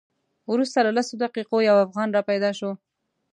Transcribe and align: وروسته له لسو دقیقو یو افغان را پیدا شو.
وروسته 0.51 0.79
له 0.85 0.91
لسو 0.97 1.13
دقیقو 1.23 1.57
یو 1.69 1.75
افغان 1.85 2.09
را 2.15 2.21
پیدا 2.29 2.51
شو. 2.59 2.71